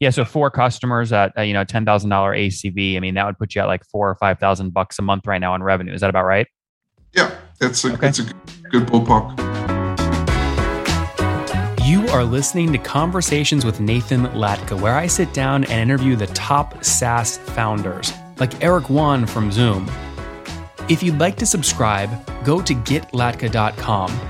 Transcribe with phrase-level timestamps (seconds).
[0.00, 2.96] Yeah, so four customers at uh, you know ten thousand dollar ACV.
[2.96, 5.26] I mean, that would put you at like four or five thousand bucks a month
[5.26, 5.92] right now in revenue.
[5.92, 6.46] Is that about right?
[7.12, 8.08] Yeah, it's a okay.
[8.08, 8.24] it's a
[8.70, 9.38] good ballpark.
[11.86, 16.28] You are listening to Conversations with Nathan Latka, where I sit down and interview the
[16.28, 19.90] top SaaS founders, like Eric Yuan from Zoom.
[20.88, 22.10] If you'd like to subscribe,
[22.42, 24.29] go to getlatka.com.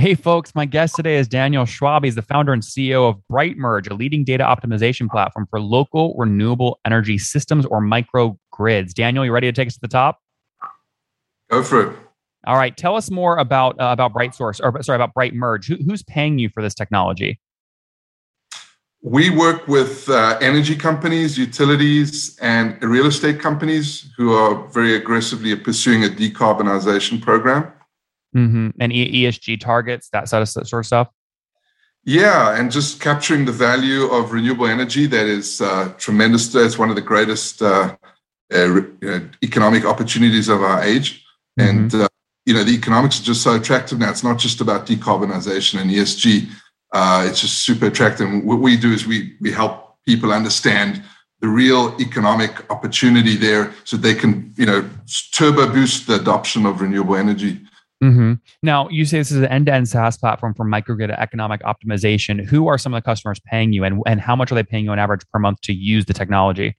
[0.00, 2.04] Hey, folks, my guest today is Daniel Schwab.
[2.04, 6.80] He's the founder and CEO of BrightMerge, a leading data optimization platform for local renewable
[6.86, 8.94] energy systems or microgrids.
[8.94, 10.18] Daniel, you ready to take us to the top?
[11.50, 11.98] Go for it.
[12.46, 12.74] All right.
[12.74, 15.66] Tell us more about uh, about BrightSource, or sorry, about BrightMerge.
[15.66, 17.38] Who, who's paying you for this technology?
[19.02, 25.54] We work with uh, energy companies, utilities, and real estate companies who are very aggressively
[25.56, 27.70] pursuing a decarbonization program.
[28.36, 28.68] Mm-hmm.
[28.78, 31.08] And ESG targets, that sort of, sort of stuff.
[32.04, 36.54] Yeah, and just capturing the value of renewable energy that is uh, tremendous.
[36.54, 37.96] It's one of the greatest uh,
[38.52, 38.80] uh,
[39.42, 41.24] economic opportunities of our age.
[41.58, 41.68] Mm-hmm.
[41.68, 42.08] And, uh,
[42.46, 44.10] you know, the economics are just so attractive now.
[44.10, 46.48] It's not just about decarbonization and ESG
[46.92, 48.28] uh, it's just super attractive.
[48.28, 51.02] And what we do is we we help people understand
[51.40, 54.88] the real economic opportunity there, so they can you know
[55.32, 57.60] turbo boost the adoption of renewable energy.
[58.02, 58.34] Mm-hmm.
[58.62, 62.44] Now, you say this is an end-to-end SaaS platform for microgrid economic optimization.
[62.44, 64.84] Who are some of the customers paying you, and, and how much are they paying
[64.84, 66.76] you on average per month to use the technology?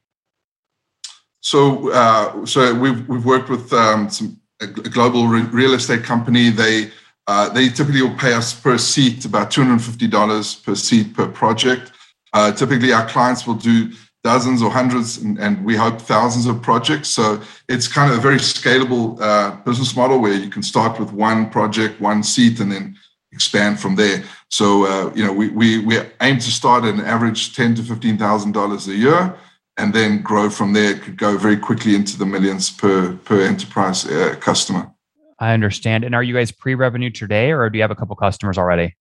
[1.41, 6.49] So, uh, so we've we've worked with um, some a global re- real estate company.
[6.49, 6.91] They
[7.27, 11.91] uh, they typically will pay us per seat about $250 per seat per project.
[12.33, 13.91] Uh, typically, our clients will do
[14.23, 17.09] dozens or hundreds, and, and, we hope thousands of projects.
[17.09, 21.11] So it's kind of a very scalable uh, business model where you can start with
[21.11, 22.95] one project, one seat, and then
[23.31, 24.23] expand from there.
[24.49, 27.83] So uh, you know, we, we we aim to start at an average ten to
[27.83, 29.35] fifteen thousand dollars a year,
[29.77, 30.91] and then grow from there.
[30.91, 34.91] It could go very quickly into the millions per per enterprise uh, customer.
[35.39, 36.03] I understand.
[36.03, 38.95] And are you guys pre-revenue today, or do you have a couple customers already?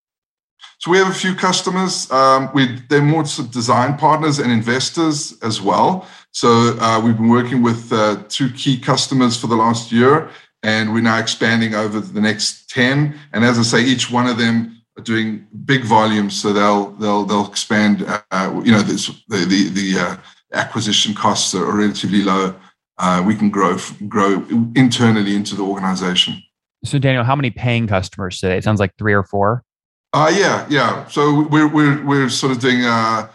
[0.79, 2.11] So we have a few customers.
[2.11, 6.07] Um, we they're more design partners and investors as well.
[6.33, 10.31] So uh, we've been working with uh, two key customers for the last year,
[10.63, 13.19] and we're now expanding over the next ten.
[13.33, 17.25] And as I say, each one of them are doing big volumes, so they'll they'll
[17.25, 18.05] they'll expand.
[18.31, 20.17] Uh, you know, this, the the, the uh,
[20.53, 22.55] acquisition costs are relatively low
[23.01, 26.41] uh, we can grow grow internally into the organization.
[26.85, 28.57] So, Daniel, how many paying customers today?
[28.57, 29.65] It sounds like three or four.
[30.13, 31.07] Uh, yeah, yeah.
[31.09, 33.29] So we're we're we're sort of doing uh,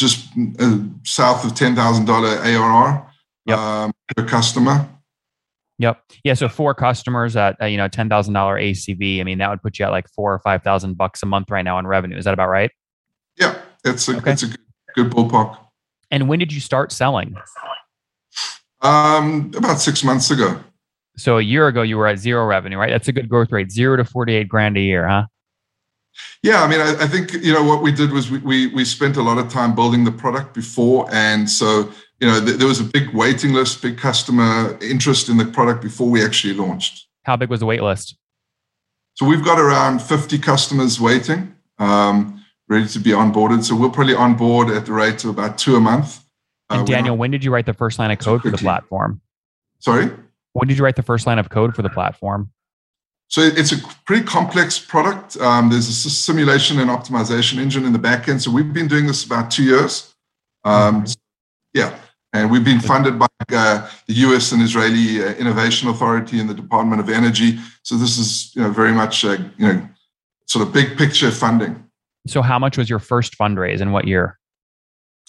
[0.00, 0.28] just
[0.58, 3.06] uh, south of ten thousand dollar ARR
[3.46, 3.58] yep.
[3.58, 4.88] um, per customer.
[5.78, 6.02] Yep.
[6.24, 6.34] Yeah.
[6.34, 9.20] So four customers at uh, you know ten thousand dollar ACV.
[9.20, 11.50] I mean, that would put you at like four or five thousand bucks a month
[11.50, 12.16] right now in revenue.
[12.16, 12.70] Is that about right?
[13.38, 14.32] Yeah, it's a okay.
[14.32, 14.58] it's a good,
[14.94, 15.58] good ballpark.
[16.10, 17.36] And when did you start selling?
[18.80, 20.58] Um, about six months ago.
[21.16, 22.90] So a year ago, you were at zero revenue, right?
[22.90, 25.26] That's a good growth rate, zero to forty-eight grand a year, huh?
[26.42, 28.84] Yeah, I mean, I, I, think you know what we did was we, we, we
[28.84, 32.66] spent a lot of time building the product before, and so you know th- there
[32.66, 37.06] was a big waiting list, big customer interest in the product before we actually launched.
[37.24, 38.16] How big was the wait list?
[39.14, 43.62] So we've got around fifty customers waiting, um, ready to be onboarded.
[43.62, 46.24] So we're probably onboard at the rate of about two a month.
[46.70, 49.20] And uh, Daniel, when did you write the first line of code for the platform?
[49.80, 50.10] Sorry?
[50.52, 52.50] When did you write the first line of code for the platform?
[53.30, 55.36] So it's a pretty complex product.
[55.38, 58.40] Um, there's a simulation and optimization engine in the backend.
[58.42, 60.12] So we've been doing this about two years.
[60.64, 61.12] Um, mm-hmm.
[61.72, 61.96] Yeah,
[62.32, 64.50] and we've been funded by uh, the U.S.
[64.50, 67.58] and Israeli uh, Innovation Authority and the Department of Energy.
[67.84, 69.88] So this is you know very much uh, you know
[70.46, 71.84] sort of big picture funding.
[72.26, 74.38] So how much was your first fundraise and what year?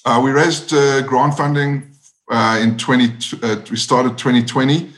[0.03, 1.91] Uh, we raised uh, grant funding
[2.31, 4.89] uh, in 20, uh, we started 2020,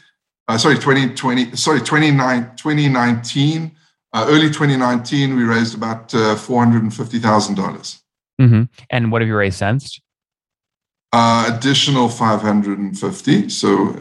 [0.48, 3.72] uh, sorry, 2020, sorry, 2019,
[4.14, 8.02] uh, early 2019, we raised about $450,000.
[8.42, 8.64] Mm-hmm.
[8.90, 10.00] And what have you raised since?
[11.16, 13.94] additional 550, so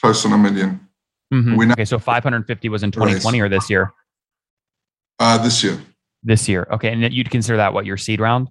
[0.00, 0.80] close on a 1000000
[1.34, 1.70] mm-hmm.
[1.72, 3.44] okay, so 550 was in 2020 raised.
[3.44, 3.92] or this year?
[5.18, 5.80] this year.
[6.22, 6.68] This year.
[6.70, 6.92] Okay.
[6.92, 8.48] And you'd consider that what your seed round?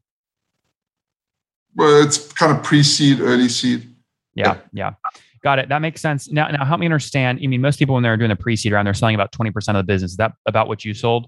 [1.75, 3.87] well, it's kind of pre-seed, early seed.
[4.35, 4.93] Yeah, yeah.
[5.43, 5.69] Got it.
[5.69, 6.29] That makes sense.
[6.31, 7.39] Now, now help me understand.
[7.43, 9.77] I mean, most people when they're doing the pre-seed round, they're selling about twenty percent
[9.77, 10.11] of the business.
[10.11, 11.27] Is that about what you sold?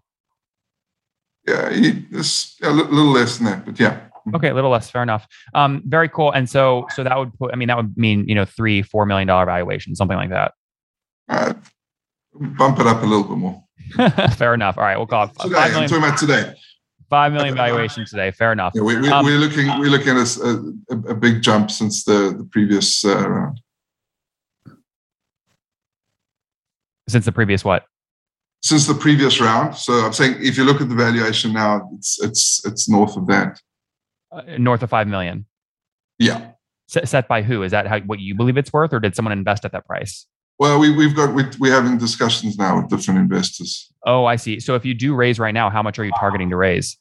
[1.47, 3.99] Yeah, it's a little less than that, but yeah.
[4.33, 4.89] Okay, a little less.
[4.89, 5.27] Fair enough.
[5.53, 6.31] Um, very cool.
[6.31, 7.51] And so, so that would put.
[7.51, 10.53] I mean, that would mean you know three, four million dollar valuation, something like that.
[11.27, 11.53] Uh,
[12.33, 13.63] bump it up a little bit more.
[14.35, 14.77] Fair enough.
[14.77, 15.53] All right, we'll call it today.
[15.53, 16.53] Five million, I'm talking about today.
[17.09, 18.31] Five million valuation today.
[18.31, 18.71] Fair enough.
[18.75, 19.67] Yeah, we, we, um, we're looking.
[19.79, 23.59] We're looking at a, a, a, big jump since the the previous uh, round.
[27.07, 27.85] Since the previous what?
[28.61, 29.75] Since the previous round.
[29.75, 33.27] So I'm saying if you look at the valuation now, it's it's it's north of
[33.27, 33.59] that.
[34.31, 35.45] Uh, north of five million.
[36.17, 36.51] Yeah.
[36.87, 37.63] Set, set by who?
[37.63, 40.25] Is that how what you believe it's worth, or did someone invest at that price?
[40.59, 43.91] Well, we, we've got we, we're having discussions now with different investors.
[44.05, 44.59] Oh, I see.
[44.59, 46.97] So if you do raise right now, how much are you targeting to raise?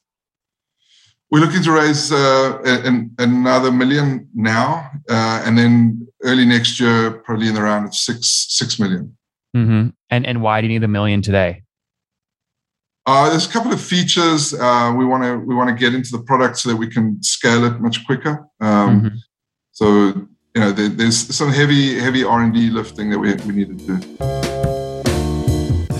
[1.31, 7.11] We're looking to raise uh, an, another million now, uh, and then early next year,
[7.11, 9.17] probably in the round of six six million.
[9.55, 9.89] Mm-hmm.
[10.09, 11.63] And and why do you need a million today?
[13.05, 16.11] Uh, there's a couple of features uh, we want to we want to get into
[16.11, 18.47] the product so that we can scale it much quicker.
[18.61, 19.15] Um, mm-hmm.
[19.71, 23.53] So you know, there, there's some heavy heavy R and D lifting that we we
[23.53, 23.97] need to do.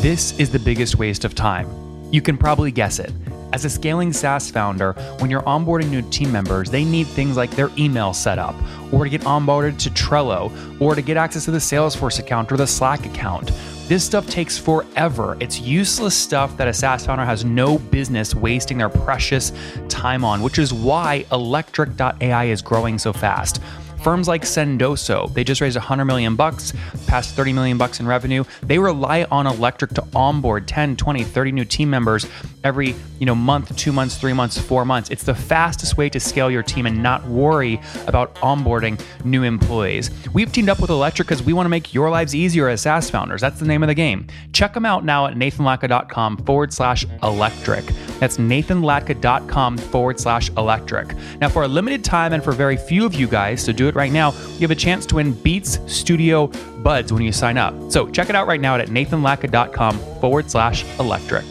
[0.02, 1.68] This is the biggest waste of time.
[2.12, 3.12] You can probably guess it.
[3.54, 7.52] As a scaling SaaS founder, when you're onboarding new team members, they need things like
[7.52, 8.56] their email set up,
[8.92, 10.52] or to get onboarded to Trello,
[10.82, 13.52] or to get access to the Salesforce account or the Slack account.
[13.88, 15.38] This stuff takes forever.
[15.40, 19.52] It's useless stuff that a SaaS founder has no business wasting their precious
[19.88, 23.62] time on, which is why Electric.ai is growing so fast.
[24.04, 26.74] Firms like Sendoso, they just raised 100 million bucks,
[27.08, 28.44] past 30 million bucks in revenue.
[28.62, 32.28] They rely on Electric to onboard 10, 20, 30 new team members
[32.66, 35.10] every, you know, month, 2 months, 3 months, 4 months.
[35.10, 40.12] It's the fastest way to scale your team and not worry about onboarding new employees.
[40.34, 43.10] We've teamed up with Electric because we want to make your lives easier as SaaS
[43.10, 43.40] founders.
[43.40, 44.28] That's the name of the game.
[44.52, 47.86] Check them out now at nathanlatka.com forward slash electric.
[48.20, 51.16] That's nathanlatka.com forward slash electric.
[51.40, 53.93] Now, for a limited time and for very few of you guys, so do it
[53.96, 56.48] right now, you have a chance to win Beats Studio
[56.84, 57.74] Buds when you sign up.
[57.92, 61.46] So check it out right now at nathanlatka.com forward slash electric.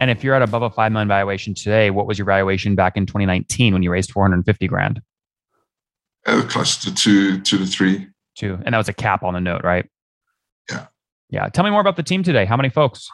[0.00, 2.96] And if you're at above a five million valuation today, what was your valuation back
[2.96, 5.02] in 2019 when you raised 450 grand?
[6.26, 8.08] Uh, close to two, two to three.
[8.36, 9.86] Two, and that was a cap on the note, right?
[10.70, 10.86] Yeah.
[11.28, 11.48] Yeah.
[11.48, 12.46] Tell me more about the team today.
[12.46, 13.10] How many folks?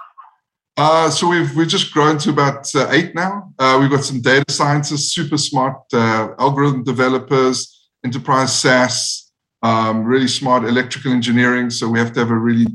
[0.77, 3.51] Uh, so we've we've just grown to about uh, eight now.
[3.59, 7.76] Uh, we've got some data scientists, super smart uh, algorithm developers,
[8.07, 9.33] enterprise SaaS,
[9.63, 11.71] um, really smart electrical engineering.
[11.71, 12.67] So we have to have a really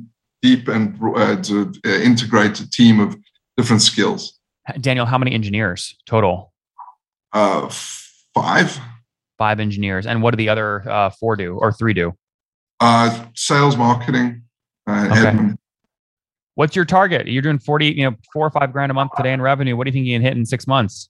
[0.41, 3.15] deep and uh, sort uh, integrated team of
[3.57, 4.21] different skills.
[4.79, 6.53] Daniel, how many engineers total?
[7.33, 7.69] Uh,
[8.35, 8.79] five.
[9.37, 12.13] Five engineers, and what do the other uh, four do or three do?
[12.79, 14.43] Uh, sales, marketing,
[14.87, 15.55] uh, okay.
[16.53, 17.27] What's your target?
[17.27, 19.75] You're doing forty, you know, four or five grand a month today in revenue.
[19.75, 21.09] What do you think you can hit in six months?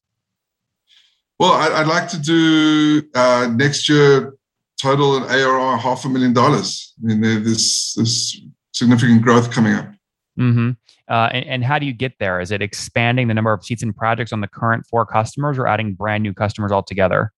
[1.42, 4.36] Well, I'd like to do uh, next year
[4.80, 6.94] total an ARR half a million dollars.
[7.02, 8.40] I mean, there's this
[8.74, 9.88] significant growth coming up.
[10.40, 10.70] Mm-hmm.
[11.10, 12.42] Uh, and, and, how do you get there?
[12.42, 15.66] Is it expanding the number of seats and projects on the current four customers, or
[15.66, 17.34] adding brand new customers altogether?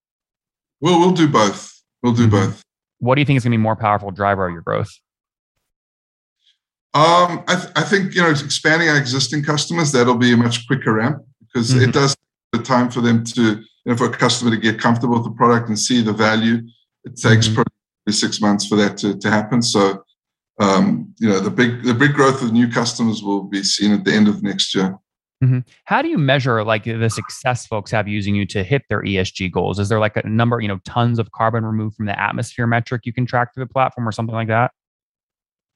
[0.82, 1.72] Well, we'll do both.
[2.02, 2.50] We'll do mm-hmm.
[2.50, 2.62] both.
[2.98, 4.90] What do you think is going to be more powerful driver of your growth?
[6.92, 10.66] Um, I, th- I, think you know expanding our existing customers that'll be a much
[10.66, 11.88] quicker ramp because mm-hmm.
[11.88, 12.14] it does
[12.52, 15.68] the time for them to know, for a customer to get comfortable with the product
[15.68, 16.62] and see the value,
[17.04, 17.56] it takes mm-hmm.
[17.56, 17.72] probably
[18.10, 19.62] six months for that to, to happen.
[19.62, 20.04] So,
[20.60, 24.04] um, you know, the big the big growth of new customers will be seen at
[24.04, 24.98] the end of next year.
[25.42, 25.58] Mm-hmm.
[25.84, 29.52] How do you measure like the success folks have using you to hit their ESG
[29.52, 29.78] goals?
[29.78, 33.02] Is there like a number, you know, tons of carbon removed from the atmosphere metric
[33.04, 34.70] you can track through the platform or something like that?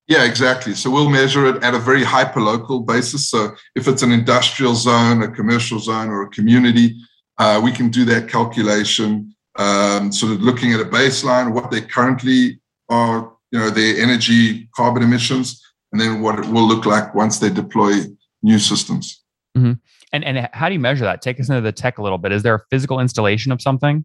[0.06, 0.72] Yeah, exactly.
[0.72, 3.28] So we'll measure it at a very hyper local basis.
[3.28, 6.98] So if it's an industrial zone, a commercial zone, or a community,
[7.38, 11.80] uh, we can do that calculation, um, sort of looking at a baseline, what they
[11.80, 17.14] currently are, you know, their energy carbon emissions, and then what it will look like
[17.14, 17.92] once they deploy
[18.42, 19.22] new systems.
[19.56, 19.72] Mm-hmm.
[20.12, 21.22] And and how do you measure that?
[21.22, 22.32] Take us into the tech a little bit.
[22.32, 24.04] Is there a physical installation of something?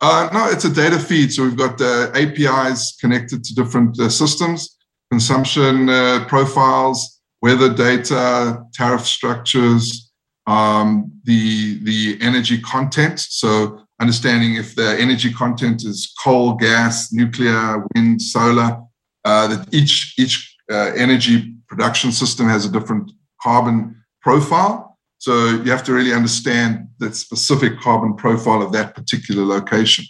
[0.00, 1.32] Uh, no, it's a data feed.
[1.32, 4.76] So we've got uh, APIs connected to different uh, systems,
[5.10, 10.05] consumption uh, profiles, weather data, tariff structures,
[10.46, 13.20] um, the the energy content.
[13.20, 18.82] So understanding if the energy content is coal, gas, nuclear, wind, solar.
[19.24, 23.10] Uh, that each each uh, energy production system has a different
[23.42, 24.96] carbon profile.
[25.18, 30.04] So you have to really understand the specific carbon profile of that particular location.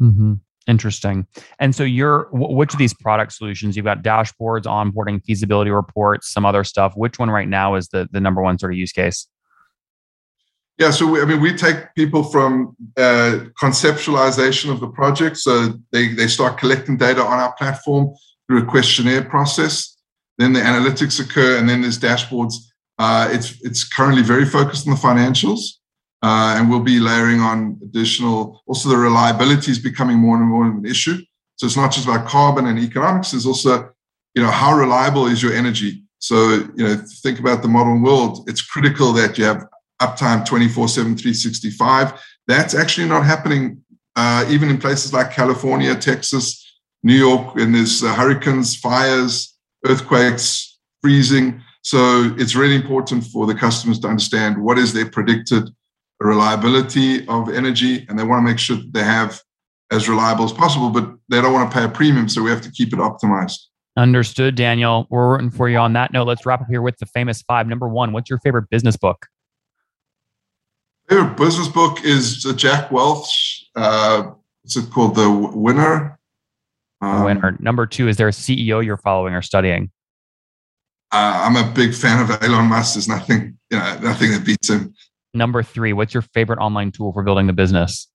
[0.00, 0.34] Mm-hmm.
[0.68, 1.26] Interesting.
[1.58, 6.46] And so you're which of these product solutions you've got dashboards, onboarding, feasibility reports, some
[6.46, 6.92] other stuff.
[6.94, 9.26] Which one right now is the the number one sort of use case?
[10.78, 15.74] Yeah, so we, I mean, we take people from uh, conceptualization of the project, so
[15.92, 18.14] they they start collecting data on our platform
[18.46, 19.96] through a questionnaire process.
[20.38, 22.54] Then the analytics occur, and then there's dashboards.
[22.98, 25.60] Uh, it's it's currently very focused on the financials,
[26.22, 28.62] uh, and we'll be layering on additional.
[28.66, 31.18] Also, the reliability is becoming more and more of an issue.
[31.56, 33.30] So it's not just about carbon and economics.
[33.30, 33.90] There's also,
[34.34, 36.02] you know, how reliable is your energy.
[36.18, 36.34] So
[36.76, 38.48] you know, think about the modern world.
[38.48, 39.66] It's critical that you have
[40.06, 43.80] uptime 24 7 365 that's actually not happening
[44.16, 46.44] uh, even in places like california texas
[47.02, 49.56] new york and there's uh, hurricanes fires
[49.86, 51.60] earthquakes freezing.
[51.82, 55.68] So it's really important for the customers to understand what is their predicted
[56.20, 59.42] reliability of energy and they want to make sure they have
[59.90, 62.60] as reliable as possible but they don't want to pay a premium so we have
[62.60, 63.58] to keep it optimized.
[63.96, 65.08] Understood daniel.
[65.10, 66.28] We're rooting for you on that note.
[66.28, 67.66] Let's wrap up here with the famous five.
[67.66, 69.26] Number one what's your favorite business book
[71.12, 73.66] favorite business book is Jack Welch.
[73.76, 74.30] Uh,
[74.62, 75.14] what's it called?
[75.14, 76.18] The Winner.
[77.02, 77.54] Um, Winner.
[77.60, 79.90] Number two, is there a CEO you're following or studying?
[81.10, 82.94] Uh, I'm a big fan of Elon Musk.
[82.94, 84.94] There's nothing, you know, nothing that beats him.
[85.34, 88.08] Number three, what's your favorite online tool for building the business?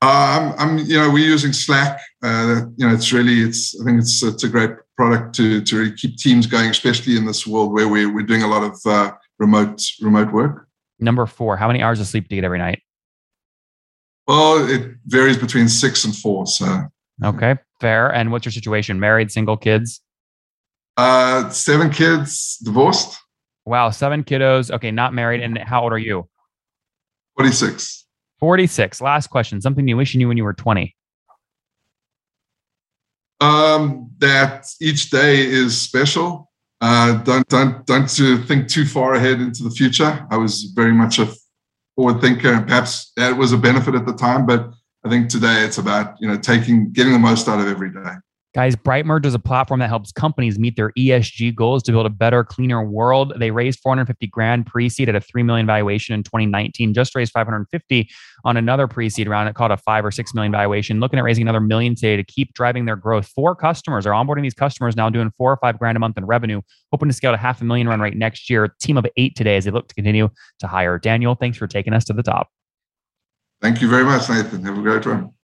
[0.00, 2.00] Uh, I'm, I'm, you know, we're using Slack.
[2.22, 5.78] Uh, you know, it's really, it's, I think it's, it's a great product to to
[5.78, 8.80] really keep teams going, especially in this world where we're we're doing a lot of
[8.86, 10.67] uh, remote remote work.
[11.00, 12.82] Number four, how many hours of sleep do you get every night?
[14.26, 16.46] Well, it varies between six and four.
[16.46, 16.86] So
[17.24, 18.12] okay, fair.
[18.12, 19.00] And what's your situation?
[19.00, 20.00] Married, single, kids?
[20.96, 23.18] Uh, seven kids, divorced.
[23.64, 24.70] Wow, seven kiddos.
[24.70, 25.40] Okay, not married.
[25.40, 26.28] And how old are you?
[27.36, 28.06] Forty-six.
[28.40, 29.00] Forty-six.
[29.00, 29.60] Last question.
[29.60, 30.96] Something you wish you knew when you were twenty.
[33.40, 36.47] Um, that each day is special
[36.80, 38.08] uh, don't don't don't
[38.46, 40.26] think too far ahead into the future.
[40.30, 41.28] I was very much a
[41.96, 44.46] forward thinker, and perhaps that was a benefit at the time.
[44.46, 44.70] But
[45.04, 48.14] I think today it's about you know taking getting the most out of every day.
[48.54, 52.10] Guys, Brightmerge is a platform that helps companies meet their ESG goals to build a
[52.10, 53.34] better, cleaner world.
[53.38, 58.08] They raised 450 grand pre-seed at a 3 million valuation in 2019, just raised 550
[58.46, 59.50] on another pre-seed round.
[59.50, 62.24] It called a five or six million valuation, looking at raising another million today to
[62.24, 63.26] keep driving their growth.
[63.26, 66.24] Four customers are onboarding these customers now doing four or five grand a month in
[66.24, 68.74] revenue, hoping to scale to half a million run rate next year.
[68.80, 70.98] Team of eight today as they look to continue to hire.
[70.98, 72.48] Daniel, thanks for taking us to the top.
[73.60, 74.64] Thank you very much, Nathan.
[74.64, 75.34] Have a great one.